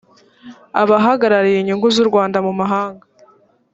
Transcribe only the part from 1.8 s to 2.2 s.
z’u